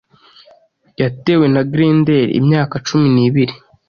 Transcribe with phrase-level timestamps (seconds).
[1.01, 3.53] Yatewe na Grendel imyaka cumi nibiri